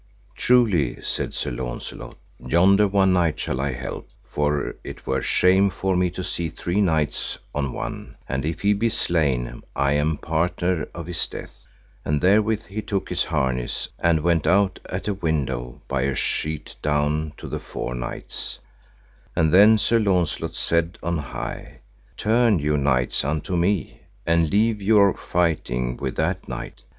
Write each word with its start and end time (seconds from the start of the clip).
Truly, 0.35 0.99
said 1.03 1.35
Sir 1.35 1.51
Launcelot, 1.51 2.17
yonder 2.39 2.87
one 2.87 3.13
knight 3.13 3.39
shall 3.39 3.61
I 3.61 3.73
help, 3.73 4.09
for 4.23 4.73
it 4.83 5.05
were 5.05 5.21
shame 5.21 5.69
for 5.69 5.95
me 5.95 6.09
to 6.09 6.23
see 6.23 6.49
three 6.49 6.81
knights 6.81 7.37
on 7.53 7.71
one, 7.71 8.15
and 8.27 8.43
if 8.43 8.61
he 8.61 8.73
be 8.73 8.89
slain 8.89 9.61
I 9.75 9.91
am 9.91 10.17
partner 10.17 10.87
of 10.95 11.05
his 11.05 11.27
death; 11.27 11.67
and 12.03 12.19
therewith 12.19 12.63
he 12.65 12.81
took 12.81 13.09
his 13.09 13.25
harness, 13.25 13.89
and 13.99 14.21
went 14.23 14.47
out 14.47 14.79
at 14.89 15.07
a 15.07 15.13
window 15.13 15.83
by 15.87 16.01
a 16.01 16.15
sheet 16.15 16.77
down 16.81 17.33
to 17.37 17.47
the 17.47 17.59
four 17.59 17.93
knights, 17.93 18.57
and 19.35 19.53
then 19.53 19.77
Sir 19.77 19.99
Launcelot 19.99 20.55
said 20.55 20.97
on 21.03 21.19
high, 21.19 21.81
Turn 22.17 22.57
you 22.57 22.75
knights 22.75 23.23
unto 23.23 23.55
me, 23.55 23.99
and 24.25 24.49
leave 24.49 24.81
your 24.81 25.13
fighting 25.15 25.95
with 25.97 26.15
that 26.15 26.47
knight. 26.49 26.81